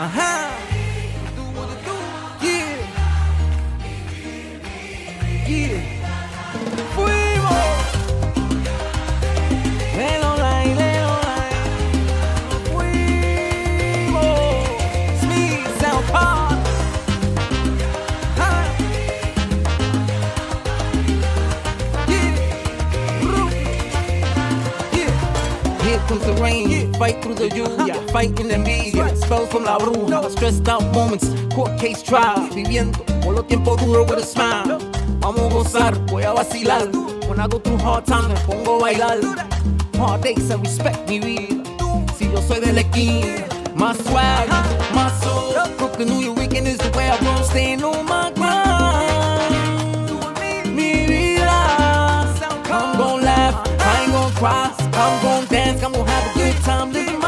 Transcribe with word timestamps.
Uh 0.00 0.06
huh. 0.06 0.48
Do 1.34 1.42
what 1.58 1.70
do. 1.84 1.90
Yeah. 2.46 2.78
Yeah. 5.48 5.97
Here 25.88 26.04
comes 26.06 26.22
the 26.26 26.34
rain, 26.34 26.92
fight 26.94 27.22
through 27.22 27.36
the 27.36 27.48
lluvia, 27.48 28.10
fight 28.12 28.38
in 28.38 28.48
the 28.48 28.58
media, 28.58 29.16
spells 29.16 29.48
from 29.48 29.64
la 29.64 29.78
bruja, 29.78 30.28
stressed 30.30 30.68
out 30.68 30.84
moments, 30.92 31.30
court 31.54 31.80
case 31.80 32.02
trial, 32.02 32.46
viviendo 32.50 32.98
por 33.22 33.32
los 33.32 33.46
tiempos 33.46 33.80
duros 33.80 34.06
with 34.06 34.18
a 34.18 34.22
smile. 34.22 34.78
Vamos 35.20 35.40
a 35.40 35.48
gozar, 35.48 35.94
voy 36.08 36.24
a 36.24 36.34
vacilar. 36.34 36.92
When 37.26 37.40
I 37.40 37.46
go 37.48 37.58
through 37.58 37.78
hard 37.78 38.04
times, 38.04 38.28
me 38.28 38.34
pongo 38.44 38.76
a 38.76 38.80
bailar. 38.82 39.18
Hard 39.96 40.20
days, 40.20 40.50
I 40.50 40.56
respect 40.56 41.08
mi 41.08 41.20
vida. 41.20 41.64
Si 42.18 42.30
yo 42.30 42.42
soy 42.42 42.60
de 42.60 42.74
la 42.74 42.80
esquina, 42.82 43.46
más 43.74 43.96
swag, 43.96 44.46
más 44.94 45.18
soul. 45.22 45.54
Brooklyn, 45.78 46.08
New 46.10 46.20
York, 46.20 46.36
weekend 46.38 46.68
is 46.68 46.76
the 46.76 46.90
way 46.98 47.08
I 47.08 47.16
roll, 47.24 47.42
staying 47.44 47.82
on 47.82 48.04
my 48.04 48.30
grind. 48.34 49.54
Mi 50.76 51.06
vida, 51.06 51.48
I'm 52.70 52.98
gon' 52.98 53.22
laugh, 53.22 53.54
I 53.80 54.02
ain't 54.02 54.12
gon' 54.12 54.32
cry, 54.32 54.70
I'm 55.00 55.22
gon' 55.22 55.46
dance, 55.46 55.82
I'm 55.84 55.92
gon' 55.92 56.06
have 56.08 56.34
a 56.34 56.38
good 56.38 56.56
time 56.64 56.92
living. 56.92 57.27